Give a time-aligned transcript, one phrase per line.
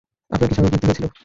[0.33, 1.05] আপনার কি স্বাভাবিক মৃত্যু হয়েছিল?